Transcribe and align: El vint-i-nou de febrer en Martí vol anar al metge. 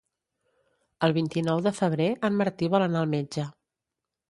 El 1.07 1.13
vint-i-nou 1.17 1.61
de 1.67 1.75
febrer 1.81 2.09
en 2.31 2.41
Martí 2.41 2.73
vol 2.77 2.89
anar 2.89 3.05
al 3.07 3.15
metge. 3.15 3.49